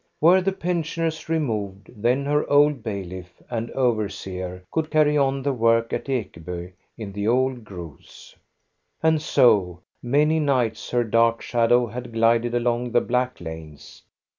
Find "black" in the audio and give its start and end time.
13.01-13.39